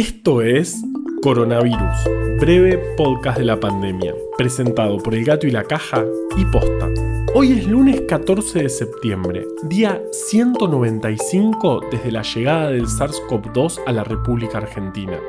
Esto 0.00 0.40
es 0.40 0.82
Coronavirus, 1.22 2.38
breve 2.40 2.78
podcast 2.96 3.36
de 3.36 3.44
la 3.44 3.60
pandemia, 3.60 4.14
presentado 4.38 4.96
por 4.96 5.14
El 5.14 5.26
Gato 5.26 5.46
y 5.46 5.50
la 5.50 5.64
Caja 5.64 6.06
y 6.38 6.44
Posta. 6.46 6.88
Hoy 7.34 7.52
es 7.52 7.66
lunes 7.66 8.00
14 8.08 8.62
de 8.62 8.70
septiembre, 8.70 9.46
día 9.64 10.00
195 10.10 11.82
desde 11.92 12.12
la 12.12 12.22
llegada 12.22 12.70
del 12.70 12.86
SARS-CoV-2 12.86 13.80
a 13.86 13.92
la 13.92 14.02
República 14.02 14.56
Argentina. 14.56 15.20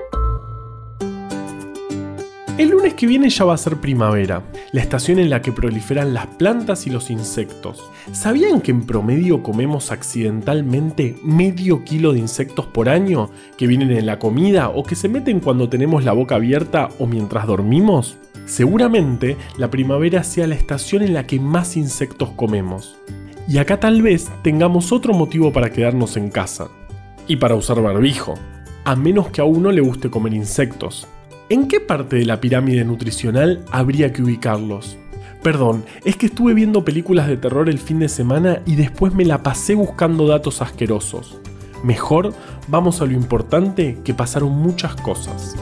El 2.61 2.69
lunes 2.69 2.93
que 2.93 3.07
viene 3.07 3.27
ya 3.31 3.43
va 3.43 3.55
a 3.55 3.57
ser 3.57 3.77
primavera, 3.77 4.43
la 4.71 4.81
estación 4.81 5.17
en 5.17 5.31
la 5.31 5.41
que 5.41 5.51
proliferan 5.51 6.13
las 6.13 6.27
plantas 6.27 6.85
y 6.85 6.91
los 6.91 7.09
insectos. 7.09 7.89
¿Sabían 8.11 8.61
que 8.61 8.69
en 8.69 8.85
promedio 8.85 9.41
comemos 9.41 9.91
accidentalmente 9.91 11.17
medio 11.23 11.83
kilo 11.83 12.13
de 12.13 12.19
insectos 12.19 12.67
por 12.67 12.87
año 12.87 13.31
que 13.57 13.65
vienen 13.65 13.89
en 13.89 14.05
la 14.05 14.19
comida 14.19 14.69
o 14.69 14.83
que 14.83 14.95
se 14.95 15.09
meten 15.09 15.39
cuando 15.39 15.69
tenemos 15.69 16.03
la 16.03 16.13
boca 16.13 16.35
abierta 16.35 16.89
o 16.99 17.07
mientras 17.07 17.47
dormimos? 17.47 18.19
Seguramente 18.45 19.37
la 19.57 19.71
primavera 19.71 20.23
sea 20.23 20.45
la 20.45 20.53
estación 20.53 21.01
en 21.01 21.15
la 21.15 21.25
que 21.25 21.39
más 21.39 21.75
insectos 21.75 22.29
comemos. 22.29 22.95
Y 23.47 23.57
acá 23.57 23.79
tal 23.79 24.03
vez 24.03 24.29
tengamos 24.43 24.91
otro 24.91 25.15
motivo 25.15 25.51
para 25.51 25.71
quedarnos 25.71 26.15
en 26.15 26.29
casa. 26.29 26.67
Y 27.25 27.37
para 27.37 27.55
usar 27.55 27.81
barbijo. 27.81 28.35
A 28.83 28.95
menos 28.95 29.29
que 29.29 29.41
a 29.41 29.45
uno 29.45 29.71
le 29.71 29.81
guste 29.81 30.11
comer 30.11 30.35
insectos. 30.35 31.07
¿En 31.51 31.67
qué 31.67 31.81
parte 31.81 32.15
de 32.15 32.23
la 32.23 32.39
pirámide 32.39 32.85
nutricional 32.85 33.65
habría 33.73 34.13
que 34.13 34.23
ubicarlos? 34.23 34.97
Perdón, 35.43 35.83
es 36.05 36.15
que 36.15 36.27
estuve 36.27 36.53
viendo 36.53 36.85
películas 36.85 37.27
de 37.27 37.35
terror 37.35 37.67
el 37.67 37.77
fin 37.77 37.99
de 37.99 38.07
semana 38.07 38.61
y 38.65 38.75
después 38.75 39.13
me 39.13 39.25
la 39.25 39.43
pasé 39.43 39.75
buscando 39.75 40.25
datos 40.27 40.61
asquerosos. 40.61 41.41
Mejor, 41.83 42.33
vamos 42.69 43.01
a 43.01 43.05
lo 43.05 43.11
importante, 43.11 43.97
que 44.05 44.13
pasaron 44.13 44.53
muchas 44.53 44.95
cosas. 44.95 45.57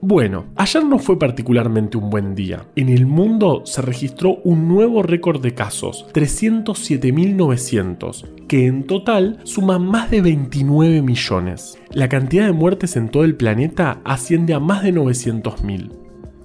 Bueno, 0.03 0.45
ayer 0.55 0.83
no 0.83 0.97
fue 0.97 1.19
particularmente 1.19 1.95
un 1.95 2.09
buen 2.09 2.33
día. 2.33 2.65
En 2.75 2.89
el 2.89 3.05
mundo 3.05 3.61
se 3.65 3.83
registró 3.83 4.37
un 4.43 4.67
nuevo 4.67 5.03
récord 5.03 5.43
de 5.43 5.53
casos, 5.53 6.07
307.900, 6.13 8.47
que 8.47 8.65
en 8.65 8.87
total 8.87 9.37
suma 9.43 9.77
más 9.77 10.09
de 10.09 10.21
29 10.21 11.03
millones. 11.03 11.77
La 11.91 12.09
cantidad 12.09 12.47
de 12.47 12.51
muertes 12.51 12.95
en 12.95 13.09
todo 13.09 13.25
el 13.25 13.35
planeta 13.35 14.01
asciende 14.03 14.55
a 14.55 14.59
más 14.59 14.81
de 14.81 14.91
900.000. 14.91 15.91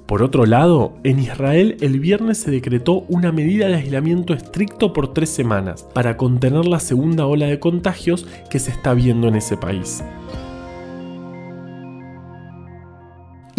Por 0.05 0.23
otro 0.23 0.45
lado, 0.45 0.99
en 1.03 1.19
Israel 1.19 1.79
el 1.81 1.99
viernes 1.99 2.37
se 2.37 2.51
decretó 2.51 3.07
una 3.09 3.33
medida 3.33 3.69
de 3.69 3.77
aislamiento 3.77 4.35
estricto 4.35 4.93
por 4.93 5.15
tres 5.15 5.31
semanas 5.31 5.89
para 5.95 6.19
contener 6.19 6.67
la 6.67 6.79
segunda 6.79 7.25
ola 7.25 7.47
de 7.47 7.59
contagios 7.59 8.27
que 8.51 8.59
se 8.59 8.71
está 8.71 8.93
viendo 8.93 9.29
en 9.29 9.37
ese 9.37 9.57
país. 9.57 10.05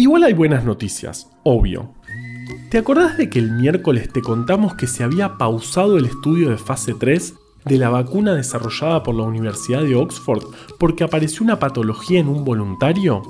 Igual 0.00 0.22
hay 0.22 0.32
buenas 0.32 0.64
noticias, 0.64 1.28
obvio. 1.42 1.92
¿Te 2.70 2.78
acordás 2.78 3.18
de 3.18 3.28
que 3.28 3.40
el 3.40 3.50
miércoles 3.50 4.12
te 4.12 4.22
contamos 4.22 4.76
que 4.76 4.86
se 4.86 5.02
había 5.02 5.38
pausado 5.38 5.98
el 5.98 6.04
estudio 6.04 6.50
de 6.50 6.56
fase 6.56 6.94
3 6.94 7.34
de 7.64 7.78
la 7.78 7.90
vacuna 7.90 8.32
desarrollada 8.32 9.02
por 9.02 9.16
la 9.16 9.24
Universidad 9.24 9.82
de 9.82 9.96
Oxford 9.96 10.44
porque 10.78 11.02
apareció 11.02 11.42
una 11.42 11.58
patología 11.58 12.20
en 12.20 12.28
un 12.28 12.44
voluntario? 12.44 13.22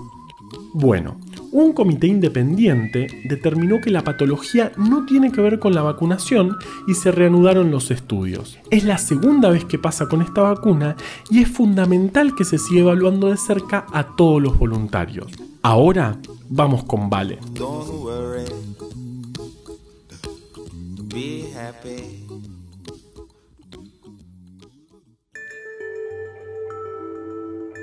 Bueno, 0.74 1.18
un 1.52 1.72
comité 1.72 2.06
independiente 2.06 3.06
determinó 3.24 3.80
que 3.80 3.90
la 3.90 4.04
patología 4.04 4.70
no 4.76 5.06
tiene 5.06 5.32
que 5.32 5.40
ver 5.40 5.58
con 5.58 5.74
la 5.74 5.80
vacunación 5.80 6.54
y 6.86 6.92
se 6.92 7.10
reanudaron 7.10 7.70
los 7.70 7.90
estudios. 7.90 8.58
Es 8.70 8.84
la 8.84 8.98
segunda 8.98 9.48
vez 9.48 9.64
que 9.64 9.78
pasa 9.78 10.06
con 10.06 10.20
esta 10.20 10.42
vacuna 10.42 10.96
y 11.30 11.40
es 11.40 11.48
fundamental 11.48 12.34
que 12.34 12.44
se 12.44 12.58
siga 12.58 12.80
evaluando 12.80 13.30
de 13.30 13.38
cerca 13.38 13.86
a 13.90 14.16
todos 14.16 14.42
los 14.42 14.58
voluntarios. 14.58 15.32
Ahora 15.62 16.18
vamos 16.48 16.84
con 16.84 17.10
Vale. 17.10 17.38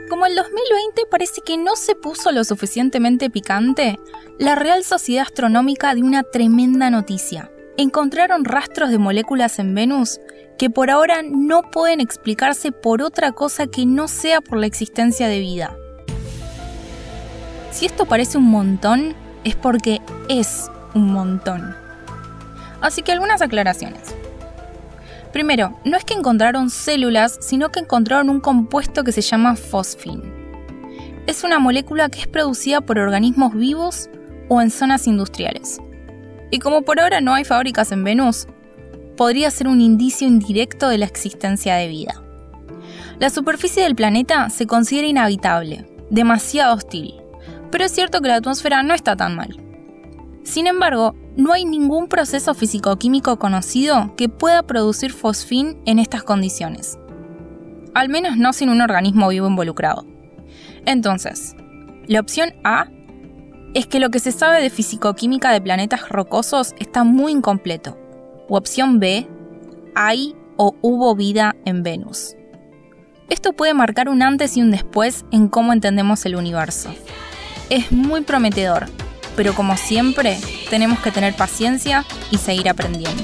Como 0.09 0.25
el 0.27 0.35
2020 0.35 1.01
parece 1.09 1.41
que 1.45 1.57
no 1.57 1.75
se 1.75 1.95
puso 1.95 2.31
lo 2.31 2.43
suficientemente 2.43 3.29
picante, 3.29 3.99
la 4.39 4.55
Real 4.55 4.83
Sociedad 4.83 5.23
Astronómica 5.23 5.93
dio 5.95 6.05
una 6.05 6.23
tremenda 6.23 6.89
noticia. 6.89 7.51
Encontraron 7.77 8.45
rastros 8.45 8.91
de 8.91 8.97
moléculas 8.97 9.59
en 9.59 9.73
Venus 9.75 10.19
que 10.57 10.69
por 10.69 10.89
ahora 10.89 11.21
no 11.21 11.63
pueden 11.71 11.99
explicarse 11.99 12.71
por 12.71 13.01
otra 13.01 13.33
cosa 13.33 13.67
que 13.67 13.85
no 13.85 14.07
sea 14.07 14.39
por 14.41 14.59
la 14.59 14.67
existencia 14.67 15.27
de 15.27 15.39
vida. 15.39 15.75
Si 17.75 17.85
esto 17.85 18.05
parece 18.05 18.37
un 18.37 18.45
montón, 18.45 19.15
es 19.43 19.57
porque 19.57 19.99
es 20.29 20.71
un 20.93 21.11
montón. 21.11 21.75
Así 22.79 23.01
que 23.01 23.11
algunas 23.11 23.41
aclaraciones. 23.41 24.15
Primero, 25.33 25.77
no 25.83 25.97
es 25.97 26.05
que 26.05 26.13
encontraron 26.13 26.69
células, 26.69 27.37
sino 27.41 27.73
que 27.73 27.81
encontraron 27.81 28.29
un 28.29 28.39
compuesto 28.39 29.03
que 29.03 29.11
se 29.11 29.19
llama 29.19 29.57
fosfin. 29.57 30.23
Es 31.27 31.43
una 31.43 31.59
molécula 31.59 32.07
que 32.07 32.21
es 32.21 32.27
producida 32.27 32.79
por 32.79 32.97
organismos 32.97 33.53
vivos 33.53 34.09
o 34.47 34.61
en 34.61 34.71
zonas 34.71 35.05
industriales. 35.05 35.81
Y 36.51 36.59
como 36.59 36.83
por 36.83 37.01
ahora 37.01 37.19
no 37.19 37.33
hay 37.33 37.43
fábricas 37.43 37.91
en 37.91 38.05
Venus, 38.05 38.47
podría 39.17 39.51
ser 39.51 39.67
un 39.67 39.81
indicio 39.81 40.29
indirecto 40.29 40.87
de 40.87 40.99
la 40.99 41.07
existencia 41.07 41.75
de 41.75 41.89
vida. 41.89 42.23
La 43.19 43.29
superficie 43.29 43.83
del 43.83 43.95
planeta 43.95 44.49
se 44.49 44.65
considera 44.65 45.07
inhabitable, 45.07 45.85
demasiado 46.09 46.73
hostil, 46.75 47.15
pero 47.75 47.87
es 47.87 47.91
cierto 47.91 48.21
que 48.21 48.29
la 48.29 48.35
atmósfera 48.35 48.83
no 48.83 48.93
está 48.93 49.17
tan 49.17 49.35
mal. 49.35 49.59
Sin 50.43 50.65
embargo, 50.65 51.13
no 51.35 51.51
hay 51.51 51.65
ningún 51.65 52.07
proceso 52.07 52.53
físico-químico 52.53 53.37
conocido 53.37 54.15
que 54.15 54.29
pueda 54.29 54.63
producir 54.63 55.11
fosfín 55.11 55.81
en 55.85 55.99
estas 55.99 56.23
condiciones. 56.23 56.97
Al 57.93 58.07
menos 58.07 58.37
no 58.37 58.53
sin 58.53 58.69
un 58.69 58.79
organismo 58.79 59.27
vivo 59.27 59.49
involucrado. 59.49 60.05
Entonces, 60.85 61.53
la 62.07 62.21
opción 62.21 62.53
A 62.63 62.87
es 63.73 63.87
que 63.87 63.99
lo 63.99 64.09
que 64.09 64.19
se 64.19 64.31
sabe 64.31 64.61
de 64.61 64.69
fisicoquímica 64.69 65.51
de 65.51 65.59
planetas 65.59 66.07
rocosos 66.07 66.73
está 66.79 67.03
muy 67.03 67.33
incompleto. 67.33 67.97
O 68.47 68.55
opción 68.55 69.01
B, 69.01 69.27
hay 69.95 70.33
o 70.55 70.77
hubo 70.81 71.13
vida 71.13 71.57
en 71.65 71.83
Venus. 71.83 72.37
Esto 73.29 73.51
puede 73.51 73.73
marcar 73.73 74.07
un 74.07 74.21
antes 74.21 74.55
y 74.55 74.61
un 74.61 74.71
después 74.71 75.25
en 75.33 75.49
cómo 75.49 75.73
entendemos 75.73 76.25
el 76.25 76.37
universo. 76.37 76.95
Es 77.69 77.91
muy 77.91 78.21
prometedor, 78.21 78.85
pero 79.35 79.55
como 79.55 79.75
siempre, 79.75 80.37
tenemos 80.69 80.99
que 80.99 81.11
tener 81.11 81.35
paciencia 81.35 82.05
y 82.29 82.37
seguir 82.37 82.69
aprendiendo. 82.69 83.23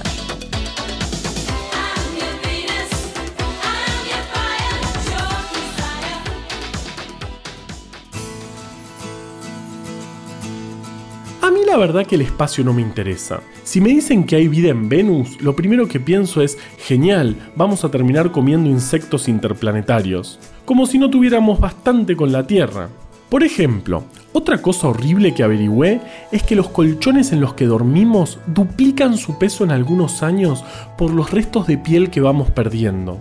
A 11.43 11.51
mí 11.51 11.59
la 11.67 11.77
verdad 11.77 12.07
que 12.07 12.15
el 12.15 12.21
espacio 12.21 12.63
no 12.63 12.73
me 12.73 12.81
interesa. 12.81 13.41
Si 13.63 13.79
me 13.79 13.89
dicen 13.89 14.23
que 14.23 14.37
hay 14.37 14.47
vida 14.47 14.69
en 14.69 14.89
Venus, 14.89 15.39
lo 15.39 15.55
primero 15.55 15.87
que 15.87 15.99
pienso 15.99 16.41
es, 16.41 16.57
genial, 16.79 17.35
vamos 17.55 17.85
a 17.85 17.91
terminar 17.91 18.31
comiendo 18.31 18.67
insectos 18.67 19.27
interplanetarios. 19.27 20.39
Como 20.65 20.87
si 20.87 20.97
no 20.97 21.11
tuviéramos 21.11 21.59
bastante 21.59 22.15
con 22.15 22.31
la 22.31 22.47
Tierra. 22.47 22.89
Por 23.29 23.43
ejemplo, 23.43 24.03
otra 24.33 24.61
cosa 24.61 24.87
horrible 24.87 25.33
que 25.33 25.43
averigüé 25.43 25.99
es 26.31 26.43
que 26.43 26.55
los 26.55 26.69
colchones 26.69 27.33
en 27.33 27.41
los 27.41 27.53
que 27.53 27.65
dormimos 27.65 28.39
duplican 28.47 29.17
su 29.17 29.37
peso 29.37 29.65
en 29.65 29.71
algunos 29.71 30.23
años 30.23 30.63
por 30.97 31.11
los 31.11 31.31
restos 31.31 31.67
de 31.67 31.77
piel 31.77 32.09
que 32.09 32.21
vamos 32.21 32.49
perdiendo. 32.49 33.17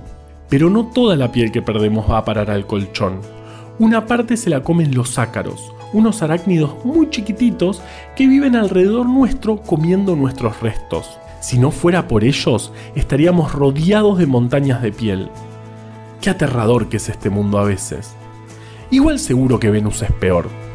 Pero 0.49 0.71
no 0.71 0.87
toda 0.87 1.17
la 1.17 1.33
piel 1.33 1.51
que 1.51 1.63
perdemos 1.63 2.09
va 2.09 2.19
a 2.19 2.25
parar 2.25 2.51
al 2.51 2.65
colchón. 2.65 3.21
Una 3.81 4.07
parte 4.07 4.37
se 4.37 4.51
la 4.51 4.63
comen 4.63 4.95
los 4.95 5.19
ácaros, 5.19 5.73
unos 5.93 6.23
arácnidos 6.23 6.85
muy 6.85 7.11
chiquititos 7.11 7.83
que 8.15 8.29
viven 8.29 8.55
alrededor 8.55 9.07
nuestro 9.07 9.63
comiendo 9.63 10.15
nuestros 10.15 10.61
restos. 10.61 11.19
Si 11.41 11.59
no 11.59 11.73
fuera 11.73 12.07
por 12.07 12.23
ellos, 12.23 12.73
estaríamos 12.95 13.53
rodeados 13.53 14.19
de 14.19 14.27
montañas 14.27 14.81
de 14.81 14.93
piel. 14.93 15.29
Qué 16.21 16.31
aterrador 16.31 16.89
que 16.89 16.99
es 16.99 17.09
este 17.09 17.31
mundo 17.31 17.59
a 17.59 17.65
veces. 17.65 18.15
Igual 18.91 19.19
seguro 19.19 19.59
que 19.59 19.71
Venus 19.71 20.03
es 20.03 20.13
peor. 20.13 20.70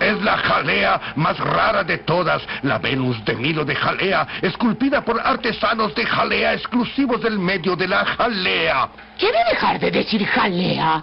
Es 0.00 0.20
la 0.22 0.36
jalea 0.36 1.00
más 1.16 1.38
rara 1.38 1.84
de 1.84 1.98
todas, 1.98 2.42
la 2.62 2.78
Venus 2.78 3.24
de 3.24 3.34
Milo 3.34 3.64
de 3.64 3.74
Jalea, 3.74 4.26
esculpida 4.42 5.02
por 5.02 5.20
artesanos 5.20 5.94
de 5.94 6.04
jalea 6.04 6.54
exclusivos 6.54 7.20
del 7.22 7.38
medio 7.38 7.76
de 7.76 7.88
la 7.88 8.04
jalea. 8.04 8.88
¿Quiere 9.18 9.38
dejar 9.50 9.78
de 9.78 9.90
decir 9.90 10.26
jalea? 10.26 11.02